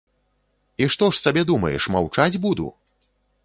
[0.83, 2.67] І што ж сабе думаеш, маўчаць буду?